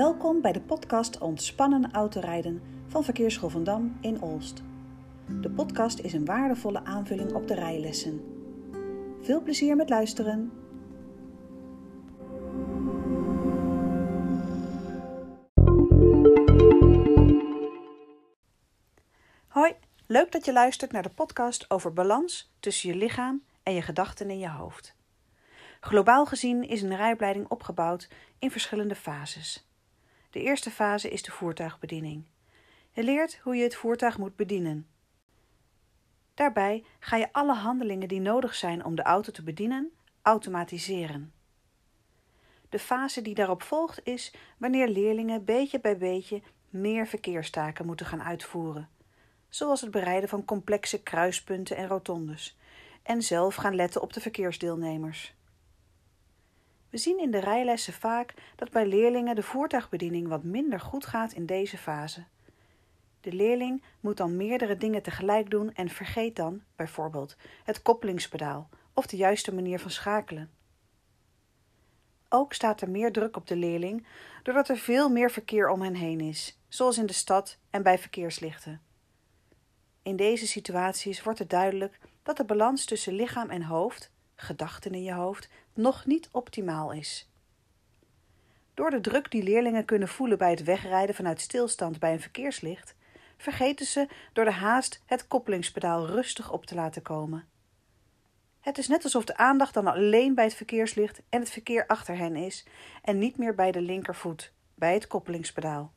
Welkom 0.00 0.40
bij 0.40 0.52
de 0.52 0.60
podcast 0.60 1.18
Ontspannen 1.18 1.92
autorijden 1.92 2.62
van 2.86 3.04
Verkeersschool 3.04 3.48
van 3.48 3.64
Dam 3.64 3.98
in 4.00 4.22
Olst. 4.22 4.62
De 5.40 5.50
podcast 5.50 5.98
is 5.98 6.12
een 6.12 6.24
waardevolle 6.24 6.84
aanvulling 6.84 7.32
op 7.32 7.48
de 7.48 7.54
rijlessen. 7.54 8.20
Veel 9.22 9.42
plezier 9.42 9.76
met 9.76 9.88
luisteren. 9.88 10.52
Hoi, 19.48 19.74
leuk 20.06 20.32
dat 20.32 20.44
je 20.44 20.52
luistert 20.52 20.92
naar 20.92 21.02
de 21.02 21.14
podcast 21.14 21.70
over 21.70 21.92
balans 21.92 22.52
tussen 22.60 22.88
je 22.88 22.96
lichaam 22.96 23.42
en 23.62 23.74
je 23.74 23.82
gedachten 23.82 24.30
in 24.30 24.38
je 24.38 24.50
hoofd. 24.50 24.94
Globaal 25.80 26.26
gezien 26.26 26.68
is 26.68 26.82
een 26.82 26.96
rijopleiding 26.96 27.48
opgebouwd 27.48 28.08
in 28.38 28.50
verschillende 28.50 28.94
fases. 28.94 29.69
De 30.30 30.40
eerste 30.42 30.70
fase 30.70 31.10
is 31.10 31.22
de 31.22 31.30
voertuigbediening. 31.30 32.24
Je 32.90 33.02
leert 33.02 33.38
hoe 33.42 33.56
je 33.56 33.62
het 33.62 33.76
voertuig 33.76 34.18
moet 34.18 34.36
bedienen. 34.36 34.86
Daarbij 36.34 36.84
ga 36.98 37.16
je 37.16 37.32
alle 37.32 37.54
handelingen 37.54 38.08
die 38.08 38.20
nodig 38.20 38.54
zijn 38.54 38.84
om 38.84 38.94
de 38.94 39.02
auto 39.02 39.32
te 39.32 39.42
bedienen 39.42 39.92
automatiseren. 40.22 41.32
De 42.68 42.78
fase 42.78 43.22
die 43.22 43.34
daarop 43.34 43.62
volgt 43.62 44.00
is 44.04 44.34
wanneer 44.58 44.88
leerlingen 44.88 45.44
beetje 45.44 45.80
bij 45.80 45.98
beetje 45.98 46.42
meer 46.68 47.06
verkeerstaken 47.06 47.86
moeten 47.86 48.06
gaan 48.06 48.22
uitvoeren, 48.22 48.88
zoals 49.48 49.80
het 49.80 49.90
bereiden 49.90 50.28
van 50.28 50.44
complexe 50.44 51.02
kruispunten 51.02 51.76
en 51.76 51.86
rotondes, 51.86 52.58
en 53.02 53.22
zelf 53.22 53.54
gaan 53.54 53.74
letten 53.74 54.02
op 54.02 54.12
de 54.12 54.20
verkeersdeelnemers. 54.20 55.34
We 56.90 56.98
zien 56.98 57.18
in 57.18 57.30
de 57.30 57.38
rijlessen 57.38 57.92
vaak 57.92 58.34
dat 58.56 58.70
bij 58.70 58.86
leerlingen 58.86 59.34
de 59.34 59.42
voertuigbediening 59.42 60.28
wat 60.28 60.42
minder 60.42 60.80
goed 60.80 61.06
gaat 61.06 61.32
in 61.32 61.46
deze 61.46 61.78
fase. 61.78 62.24
De 63.20 63.32
leerling 63.32 63.82
moet 64.00 64.16
dan 64.16 64.36
meerdere 64.36 64.76
dingen 64.76 65.02
tegelijk 65.02 65.50
doen 65.50 65.74
en 65.74 65.88
vergeet 65.88 66.36
dan, 66.36 66.62
bijvoorbeeld, 66.76 67.36
het 67.64 67.82
koppelingspedaal 67.82 68.68
of 68.94 69.06
de 69.06 69.16
juiste 69.16 69.54
manier 69.54 69.78
van 69.78 69.90
schakelen. 69.90 70.50
Ook 72.28 72.52
staat 72.52 72.80
er 72.80 72.90
meer 72.90 73.12
druk 73.12 73.36
op 73.36 73.46
de 73.46 73.56
leerling 73.56 74.06
doordat 74.42 74.68
er 74.68 74.76
veel 74.76 75.08
meer 75.08 75.30
verkeer 75.30 75.68
om 75.68 75.82
hen 75.82 75.94
heen 75.94 76.20
is, 76.20 76.58
zoals 76.68 76.98
in 76.98 77.06
de 77.06 77.12
stad 77.12 77.58
en 77.70 77.82
bij 77.82 77.98
verkeerslichten. 77.98 78.80
In 80.02 80.16
deze 80.16 80.46
situaties 80.46 81.22
wordt 81.22 81.38
het 81.38 81.50
duidelijk 81.50 81.98
dat 82.22 82.36
de 82.36 82.44
balans 82.44 82.84
tussen 82.84 83.12
lichaam 83.12 83.50
en 83.50 83.62
hoofd, 83.62 84.10
gedachten 84.40 84.92
in 84.92 85.02
je 85.02 85.12
hoofd, 85.12 85.48
nog 85.74 86.06
niet 86.06 86.28
optimaal 86.32 86.92
is. 86.92 87.30
Door 88.74 88.90
de 88.90 89.00
druk 89.00 89.30
die 89.30 89.42
leerlingen 89.42 89.84
kunnen 89.84 90.08
voelen 90.08 90.38
bij 90.38 90.50
het 90.50 90.64
wegrijden 90.64 91.14
vanuit 91.14 91.40
stilstand 91.40 91.98
bij 91.98 92.12
een 92.12 92.20
verkeerslicht, 92.20 92.94
vergeten 93.36 93.86
ze 93.86 94.08
door 94.32 94.44
de 94.44 94.52
haast 94.52 95.02
het 95.06 95.26
koppelingspedaal 95.26 96.06
rustig 96.06 96.52
op 96.52 96.66
te 96.66 96.74
laten 96.74 97.02
komen. 97.02 97.48
Het 98.60 98.78
is 98.78 98.88
net 98.88 99.04
alsof 99.04 99.24
de 99.24 99.36
aandacht 99.36 99.74
dan 99.74 99.86
alleen 99.86 100.34
bij 100.34 100.44
het 100.44 100.54
verkeerslicht 100.54 101.22
en 101.28 101.40
het 101.40 101.50
verkeer 101.50 101.86
achter 101.86 102.16
hen 102.16 102.36
is 102.36 102.66
en 103.02 103.18
niet 103.18 103.36
meer 103.36 103.54
bij 103.54 103.72
de 103.72 103.80
linkervoet, 103.80 104.52
bij 104.74 104.94
het 104.94 105.06
koppelingspedaal. 105.06 105.92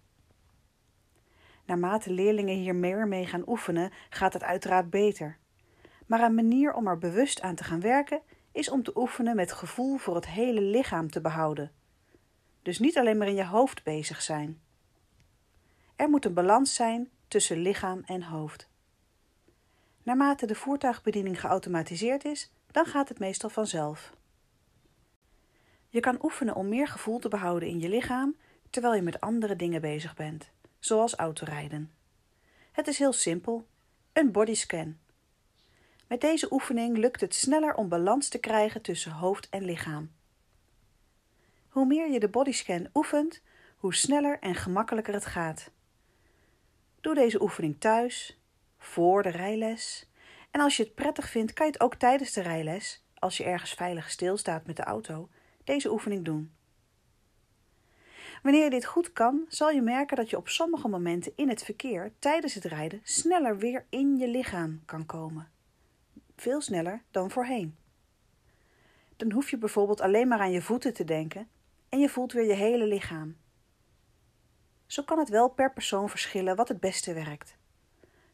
Naarmate 1.65 2.11
leerlingen 2.11 2.55
hier 2.55 2.75
meer 2.75 3.07
mee 3.07 3.25
gaan 3.25 3.47
oefenen, 3.47 3.91
gaat 4.09 4.33
het 4.33 4.43
uiteraard 4.43 4.89
beter. 4.89 5.37
Maar 6.05 6.21
een 6.21 6.35
manier 6.35 6.73
om 6.73 6.87
er 6.87 6.97
bewust 6.97 7.41
aan 7.41 7.55
te 7.55 7.63
gaan 7.63 7.81
werken 7.81 8.21
is 8.53 8.69
om 8.69 8.83
te 8.83 8.97
oefenen 8.97 9.35
met 9.35 9.51
gevoel 9.51 9.97
voor 9.97 10.15
het 10.15 10.27
hele 10.27 10.61
lichaam 10.61 11.09
te 11.09 11.21
behouden. 11.21 11.71
Dus 12.61 12.79
niet 12.79 12.97
alleen 12.97 13.17
maar 13.17 13.27
in 13.27 13.35
je 13.35 13.45
hoofd 13.45 13.83
bezig 13.83 14.21
zijn. 14.21 14.61
Er 15.95 16.09
moet 16.09 16.25
een 16.25 16.33
balans 16.33 16.75
zijn 16.75 17.09
tussen 17.27 17.57
lichaam 17.57 18.01
en 18.05 18.23
hoofd. 18.23 18.69
Naarmate 20.03 20.45
de 20.45 20.55
voertuigbediening 20.55 21.39
geautomatiseerd 21.39 22.25
is, 22.25 22.51
dan 22.71 22.85
gaat 22.85 23.09
het 23.09 23.19
meestal 23.19 23.49
vanzelf. 23.49 24.13
Je 25.89 25.99
kan 25.99 26.23
oefenen 26.23 26.55
om 26.55 26.69
meer 26.69 26.87
gevoel 26.87 27.19
te 27.19 27.29
behouden 27.29 27.69
in 27.69 27.79
je 27.79 27.89
lichaam 27.89 28.35
terwijl 28.69 28.95
je 28.95 29.01
met 29.01 29.19
andere 29.19 29.55
dingen 29.55 29.81
bezig 29.81 30.15
bent, 30.15 30.51
zoals 30.79 31.15
autorijden. 31.15 31.91
Het 32.71 32.87
is 32.87 32.97
heel 32.97 33.13
simpel: 33.13 33.67
een 34.13 34.31
bodyscan. 34.31 34.97
Met 36.07 36.21
deze 36.21 36.53
oefening 36.53 36.97
lukt 36.97 37.21
het 37.21 37.35
sneller 37.35 37.75
om 37.75 37.89
balans 37.89 38.29
te 38.29 38.37
krijgen 38.37 38.81
tussen 38.81 39.11
hoofd 39.11 39.49
en 39.49 39.65
lichaam. 39.65 40.11
Hoe 41.69 41.85
meer 41.85 42.11
je 42.11 42.19
de 42.19 42.29
bodyscan 42.29 42.87
oefent, 42.93 43.41
hoe 43.77 43.93
sneller 43.93 44.39
en 44.39 44.55
gemakkelijker 44.55 45.13
het 45.13 45.25
gaat. 45.25 45.71
Doe 47.01 47.13
deze 47.13 47.41
oefening 47.41 47.79
thuis, 47.79 48.39
voor 48.77 49.23
de 49.23 49.29
rijles. 49.29 50.09
En 50.51 50.61
als 50.61 50.77
je 50.77 50.83
het 50.83 50.95
prettig 50.95 51.29
vindt, 51.29 51.53
kan 51.53 51.65
je 51.65 51.71
het 51.71 51.81
ook 51.81 51.95
tijdens 51.95 52.33
de 52.33 52.41
rijles, 52.41 53.03
als 53.13 53.37
je 53.37 53.43
ergens 53.43 53.73
veilig 53.73 54.09
stilstaat 54.09 54.65
met 54.65 54.75
de 54.75 54.83
auto, 54.83 55.29
deze 55.63 55.91
oefening 55.91 56.25
doen. 56.25 56.53
Wanneer 58.43 58.63
je 58.63 58.69
dit 58.69 58.85
goed 58.85 59.13
kan, 59.13 59.45
zal 59.47 59.69
je 59.69 59.81
merken 59.81 60.17
dat 60.17 60.29
je 60.29 60.37
op 60.37 60.49
sommige 60.49 60.87
momenten 60.87 61.33
in 61.35 61.49
het 61.49 61.63
verkeer 61.63 62.13
tijdens 62.19 62.53
het 62.53 62.65
rijden 62.65 63.01
sneller 63.03 63.57
weer 63.57 63.85
in 63.89 64.17
je 64.17 64.27
lichaam 64.27 64.81
kan 64.85 65.05
komen 65.05 65.52
veel 66.35 66.61
sneller 66.61 67.03
dan 67.11 67.31
voorheen. 67.31 67.77
Dan 69.15 69.31
hoef 69.31 69.49
je 69.49 69.57
bijvoorbeeld 69.57 70.01
alleen 70.01 70.27
maar 70.27 70.39
aan 70.39 70.51
je 70.51 70.61
voeten 70.61 70.93
te 70.93 71.03
denken 71.03 71.47
en 71.89 71.99
je 71.99 72.09
voelt 72.09 72.31
weer 72.31 72.45
je 72.45 72.53
hele 72.53 72.85
lichaam. 72.85 73.37
Zo 74.85 75.03
kan 75.03 75.19
het 75.19 75.29
wel 75.29 75.49
per 75.49 75.73
persoon 75.73 76.09
verschillen 76.09 76.55
wat 76.55 76.67
het 76.67 76.79
beste 76.79 77.13
werkt. 77.13 77.57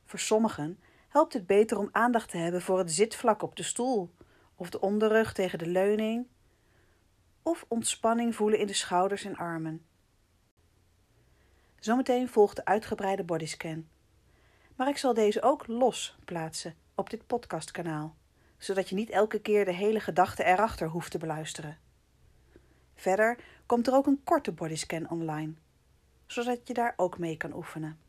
Voor 0.05 0.19
sommigen 0.19 0.79
helpt 1.07 1.33
het 1.33 1.47
beter 1.47 1.77
om 1.77 1.89
aandacht 1.91 2.29
te 2.29 2.38
hebben 2.38 2.61
voor 2.61 2.77
het 2.77 2.91
zitvlak 2.91 3.41
op 3.41 3.55
de 3.55 3.63
stoel, 3.63 4.13
of 4.55 4.69
de 4.69 4.79
onderrug 4.79 5.33
tegen 5.33 5.59
de 5.59 5.67
leuning, 5.67 6.27
of 7.43 7.65
ontspanning 7.67 8.35
voelen 8.35 8.59
in 8.59 8.67
de 8.67 8.73
schouders 8.73 9.23
en 9.23 9.35
armen. 9.35 9.85
Zometeen 11.79 12.29
volgt 12.29 12.55
de 12.55 12.65
uitgebreide 12.65 13.23
bodyscan. 13.23 13.88
Maar 14.75 14.88
ik 14.88 14.97
zal 14.97 15.13
deze 15.13 15.41
ook 15.41 15.67
los 15.67 16.17
plaatsen 16.25 16.75
op 16.99 17.09
dit 17.09 17.27
podcastkanaal, 17.27 18.15
zodat 18.57 18.89
je 18.89 18.95
niet 18.95 19.09
elke 19.09 19.39
keer 19.39 19.65
de 19.65 19.73
hele 19.73 19.99
gedachte 19.99 20.43
erachter 20.43 20.87
hoeft 20.87 21.11
te 21.11 21.17
beluisteren. 21.17 21.77
Verder 22.95 23.43
komt 23.65 23.87
er 23.87 23.93
ook 23.93 24.05
een 24.05 24.23
korte 24.23 24.51
bodyscan 24.51 25.09
online, 25.09 25.53
zodat 26.25 26.67
je 26.67 26.73
daar 26.73 26.93
ook 26.95 27.17
mee 27.17 27.38
kan 27.38 27.53
oefenen. 27.53 27.99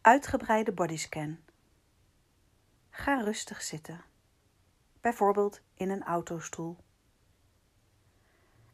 Uitgebreide 0.00 0.72
bodyscan. 0.72 1.38
Ga 2.90 3.20
rustig 3.20 3.62
zitten, 3.62 4.04
bijvoorbeeld 5.00 5.60
in 5.74 5.90
een 5.90 6.02
autostoel. 6.02 6.76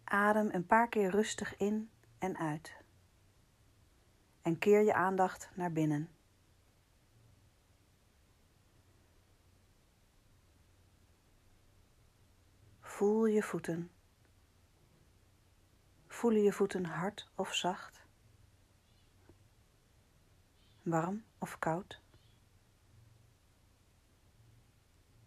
Adem 0.04 0.48
een 0.52 0.66
paar 0.66 0.88
keer 0.88 1.10
rustig 1.10 1.56
in 1.56 1.90
en 2.18 2.38
uit. 2.38 2.72
En 4.42 4.58
keer 4.58 4.82
je 4.82 4.94
aandacht 4.94 5.50
naar 5.54 5.72
binnen. 5.72 6.13
Voel 13.04 13.26
je 13.26 13.42
voeten. 13.42 13.90
Voelen 16.06 16.42
je 16.42 16.52
voeten 16.52 16.84
hard 16.84 17.30
of 17.34 17.54
zacht? 17.54 18.06
Warm 20.82 21.24
of 21.38 21.58
koud? 21.58 22.00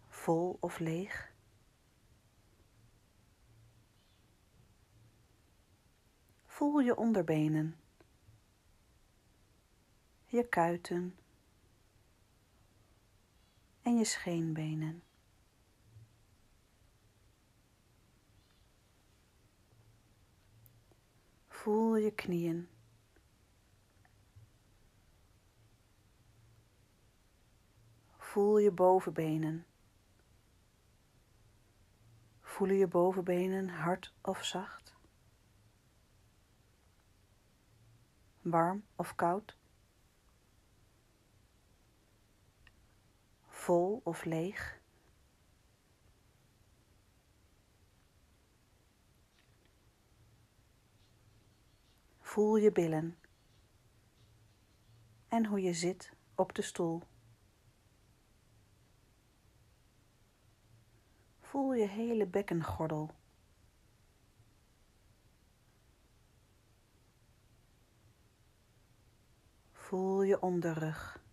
Vol 0.07 0.57
of 0.59 0.79
leeg? 0.79 1.31
Voel 6.45 6.79
je 6.79 6.95
onderbenen, 6.95 7.79
je 10.25 10.47
kuiten 10.47 11.17
en 13.81 13.97
je 13.97 14.05
scheenbenen. 14.05 15.06
Voel 21.57 21.95
je 21.97 22.11
knieën. 22.11 22.69
Voel 28.17 28.57
je 28.57 28.71
bovenbenen. 28.71 29.65
Voelen 32.41 32.77
je 32.77 32.87
bovenbenen 32.87 33.69
hard 33.69 34.13
of 34.21 34.45
zacht? 34.45 34.95
Warm 38.41 38.83
of 38.95 39.15
koud? 39.15 39.57
Vol 43.47 44.01
of 44.03 44.25
leeg? 44.25 44.76
Voel 52.37 52.55
je 52.55 52.71
billen 52.71 53.17
en 55.27 55.45
hoe 55.45 55.61
je 55.61 55.73
zit 55.73 56.13
op 56.35 56.55
de 56.55 56.61
stoel. 56.61 57.03
Voel 61.39 61.73
je 61.73 61.87
hele 61.87 62.27
bekkengordel. 62.27 63.15
Voel 69.71 70.21
je 70.21 70.41
onderrug. 70.41 71.23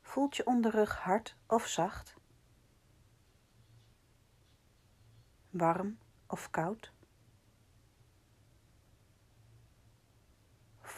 Voelt 0.00 0.36
je 0.36 0.46
onderrug 0.46 0.96
hard 0.96 1.36
of 1.46 1.66
zacht? 1.66 2.14
Warm 5.50 5.98
of 6.26 6.50
koud? 6.50 6.98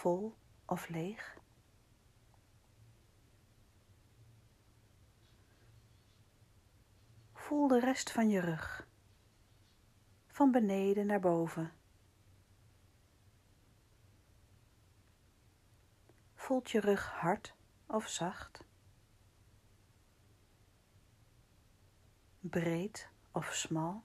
Vol 0.02 0.36
of 0.66 0.88
leeg? 0.88 1.38
Voel 7.32 7.68
de 7.68 7.80
rest 7.80 8.10
van 8.10 8.28
je 8.28 8.40
rug, 8.40 8.88
van 10.26 10.50
beneden 10.50 11.06
naar 11.06 11.20
boven. 11.20 11.72
Voelt 16.34 16.70
je 16.70 16.80
rug 16.80 17.06
hard 17.06 17.54
of 17.86 18.08
zacht? 18.08 18.64
Breed 22.40 23.08
of 23.32 23.52
smal? 23.52 24.04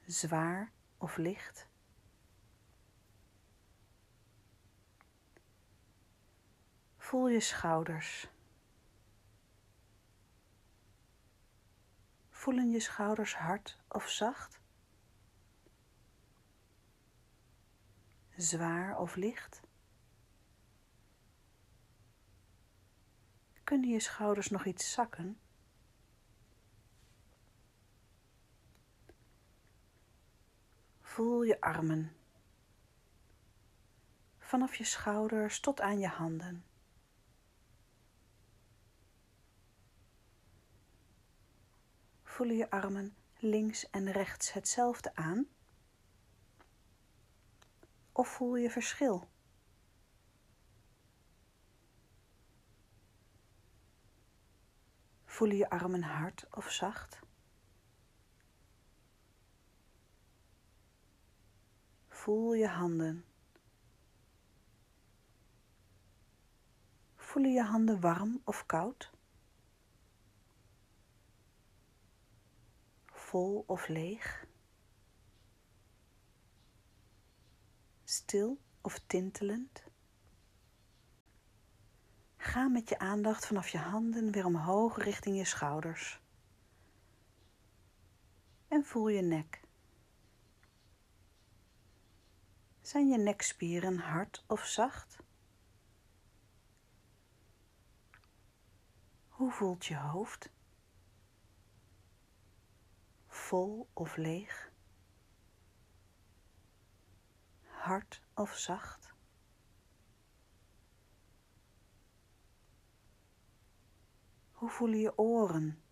Zwaar 0.00 0.72
of 0.96 1.16
licht? 1.16 1.67
Voel 7.08 7.28
je 7.28 7.40
schouders. 7.40 8.28
Voelen 12.30 12.70
je 12.70 12.80
schouders 12.80 13.36
hard 13.36 13.78
of 13.88 14.08
zacht? 14.08 14.60
Zwaar 18.36 18.98
of 18.98 19.14
licht? 19.14 19.60
Kunnen 23.64 23.90
je 23.90 24.00
schouders 24.00 24.48
nog 24.48 24.64
iets 24.64 24.92
zakken? 24.92 25.40
Voel 31.00 31.42
je 31.42 31.60
armen. 31.60 32.16
Vanaf 34.38 34.74
je 34.74 34.84
schouders 34.84 35.60
tot 35.60 35.80
aan 35.80 35.98
je 35.98 36.08
handen. 36.08 36.68
Voelen 42.38 42.56
je 42.56 42.70
armen 42.70 43.16
links 43.38 43.90
en 43.90 44.10
rechts 44.12 44.52
hetzelfde 44.52 45.14
aan? 45.14 45.46
Of 48.12 48.28
voel 48.28 48.56
je 48.56 48.70
verschil? 48.70 49.28
Voelen 55.24 55.56
je 55.56 55.70
armen 55.70 56.02
hard 56.02 56.46
of 56.50 56.70
zacht? 56.70 57.18
Voel 62.08 62.54
je 62.54 62.68
handen. 62.68 63.24
Voelen 67.16 67.52
je 67.52 67.62
handen 67.62 68.00
warm 68.00 68.40
of 68.44 68.66
koud? 68.66 69.17
Vol 73.28 73.64
of 73.66 73.88
leeg? 73.88 74.46
Stil 78.04 78.58
of 78.80 78.98
tintelend? 79.06 79.84
Ga 82.36 82.68
met 82.68 82.88
je 82.88 82.98
aandacht 82.98 83.46
vanaf 83.46 83.68
je 83.68 83.78
handen 83.78 84.30
weer 84.30 84.44
omhoog 84.44 84.96
richting 84.96 85.36
je 85.36 85.44
schouders. 85.44 86.20
En 88.68 88.84
voel 88.84 89.08
je 89.08 89.22
nek. 89.22 89.60
Zijn 92.80 93.08
je 93.08 93.18
nekspieren 93.18 93.98
hard 93.98 94.44
of 94.46 94.64
zacht? 94.64 95.16
Hoe 99.28 99.50
voelt 99.50 99.86
je 99.86 99.96
hoofd? 99.96 100.50
Vol 103.48 103.88
of 103.94 104.16
leeg? 104.16 104.72
Hard 107.64 108.22
of 108.34 108.56
zacht? 108.56 109.14
Hoe 114.52 114.70
voelen 114.70 114.98
je 114.98 115.18
oren? 115.18 115.82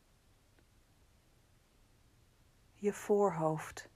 Je 2.74 2.92
voorhoofd? 2.92 3.88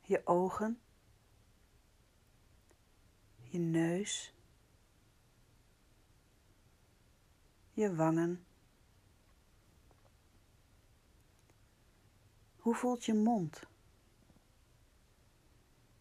Je 0.00 0.26
ogen? 0.26 0.80
Je 3.36 3.58
neus? 3.58 4.34
Je 7.72 7.94
wangen? 7.94 8.45
Hoe 12.66 12.74
voelt 12.74 13.04
je 13.04 13.14
mond? 13.14 13.62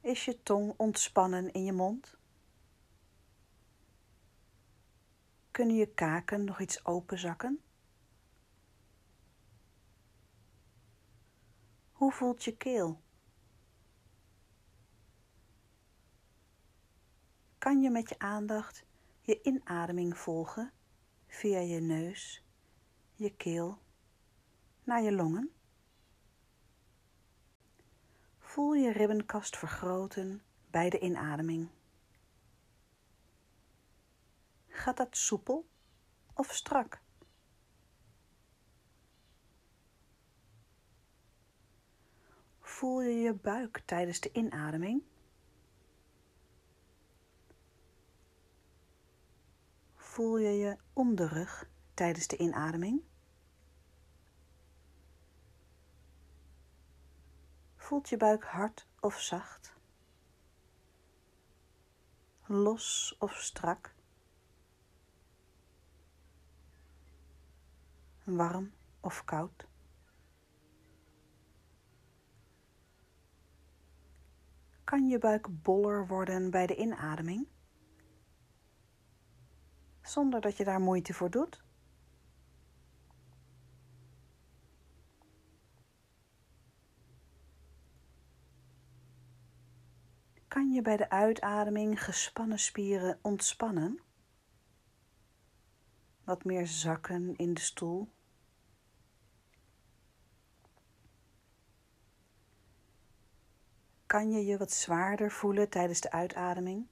Is 0.01 0.25
je 0.25 0.43
tong 0.43 0.73
ontspannen 0.77 1.53
in 1.53 1.63
je 1.63 1.71
mond? 1.71 2.17
Kunnen 5.51 5.75
je 5.75 5.93
kaken 5.93 6.43
nog 6.43 6.59
iets 6.59 6.85
openzakken? 6.85 7.61
Hoe 11.91 12.11
voelt 12.11 12.43
je 12.43 12.57
keel? 12.57 13.01
Kan 17.57 17.81
je 17.81 17.89
met 17.89 18.09
je 18.09 18.19
aandacht 18.19 18.85
je 19.21 19.41
inademing 19.41 20.17
volgen 20.17 20.71
via 21.27 21.59
je 21.59 21.79
neus, 21.79 22.43
je 23.13 23.35
keel, 23.35 23.79
naar 24.83 25.01
je 25.01 25.11
longen? 25.11 25.55
Voel 28.55 28.73
je 28.73 28.91
ribbenkast 28.91 29.57
vergroten 29.57 30.41
bij 30.69 30.89
de 30.89 30.99
inademing. 30.99 31.69
Gaat 34.67 34.97
dat 34.97 35.17
soepel 35.17 35.69
of 36.33 36.53
strak? 36.53 37.01
Voel 42.59 43.01
je 43.01 43.15
je 43.15 43.33
buik 43.33 43.81
tijdens 43.85 44.19
de 44.19 44.29
inademing? 44.33 45.03
Voel 49.95 50.37
je 50.37 50.49
je 50.49 50.77
onderrug 50.93 51.69
tijdens 51.93 52.27
de 52.27 52.37
inademing? 52.37 53.01
Voelt 57.85 58.09
je 58.09 58.17
buik 58.17 58.43
hard 58.43 58.87
of 58.99 59.19
zacht? 59.19 59.73
Los 62.45 63.15
of 63.19 63.33
strak? 63.33 63.95
Warm 68.23 68.73
of 68.99 69.23
koud? 69.23 69.67
Kan 74.83 75.07
je 75.07 75.17
buik 75.17 75.61
boller 75.63 76.07
worden 76.07 76.51
bij 76.51 76.67
de 76.67 76.75
inademing? 76.75 77.47
Zonder 80.01 80.41
dat 80.41 80.57
je 80.57 80.63
daar 80.63 80.81
moeite 80.81 81.13
voor 81.13 81.29
doet? 81.29 81.64
Kan 90.55 90.71
je 90.71 90.81
bij 90.81 90.97
de 90.97 91.09
uitademing 91.09 92.03
gespannen 92.03 92.59
spieren 92.59 93.19
ontspannen? 93.21 93.99
Wat 96.23 96.43
meer 96.43 96.67
zakken 96.67 97.35
in 97.35 97.53
de 97.53 97.61
stoel? 97.61 98.09
kan 104.05 104.31
je 104.31 104.45
je 104.45 104.57
wat 104.57 104.71
zwaarder 104.71 105.31
voelen 105.31 105.69
tijdens 105.69 106.01
de 106.01 106.11
uitademing. 106.11 106.87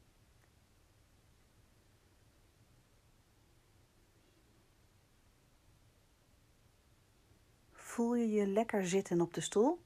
Voel 7.71 8.15
je 8.15 8.29
je 8.29 8.47
lekker 8.47 8.87
zitten 8.87 9.21
op 9.21 9.33
de 9.33 9.41
stoel? 9.41 9.79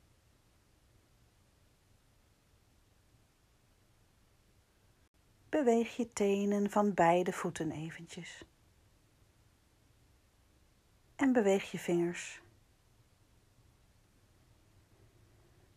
Beweeg 5.57 5.95
je 5.95 6.13
tenen 6.13 6.69
van 6.69 6.93
beide 6.93 7.31
voeten 7.33 7.71
eventjes. 7.71 8.43
En 11.15 11.33
beweeg 11.33 11.71
je 11.71 11.79
vingers. 11.79 12.41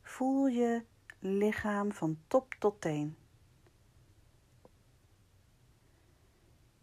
Voel 0.02 0.46
je 0.46 0.84
lichaam 1.18 1.92
van 1.92 2.18
top 2.26 2.54
tot 2.58 2.80
teen. 2.80 3.16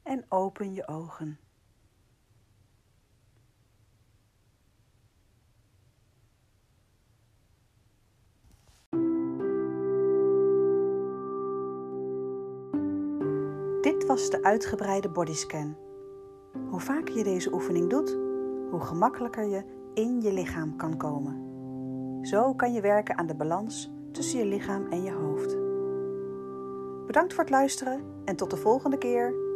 En 0.03 0.25
open 0.29 0.73
je 0.73 0.87
ogen. 0.87 1.39
Dit 13.81 14.05
was 14.05 14.29
de 14.29 14.43
uitgebreide 14.43 15.09
bodyscan. 15.09 15.75
Hoe 16.69 16.79
vaker 16.79 17.17
je 17.17 17.23
deze 17.23 17.53
oefening 17.53 17.89
doet, 17.89 18.17
hoe 18.69 18.79
gemakkelijker 18.79 19.45
je 19.45 19.63
in 19.93 20.21
je 20.21 20.33
lichaam 20.33 20.75
kan 20.75 20.97
komen. 20.97 21.45
Zo 22.21 22.53
kan 22.53 22.73
je 22.73 22.81
werken 22.81 23.17
aan 23.17 23.27
de 23.27 23.35
balans 23.35 23.91
tussen 24.11 24.39
je 24.39 24.45
lichaam 24.45 24.87
en 24.89 25.03
je 25.03 25.11
hoofd. 25.11 25.57
Bedankt 27.05 27.33
voor 27.33 27.43
het 27.43 27.53
luisteren 27.53 28.03
en 28.25 28.35
tot 28.35 28.49
de 28.49 28.57
volgende 28.57 28.97
keer. 28.97 29.46